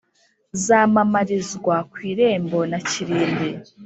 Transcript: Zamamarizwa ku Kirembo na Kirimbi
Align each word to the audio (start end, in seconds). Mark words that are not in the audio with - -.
Zamamarizwa 0.65 1.75
ku 1.89 1.95
Kirembo 2.03 2.59
na 2.71 2.79
Kirimbi 2.89 3.49